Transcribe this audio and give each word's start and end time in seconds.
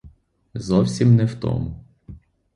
Зовсім 0.53 1.15
не 1.15 1.25
в 1.25 1.35
тому. 1.39 1.75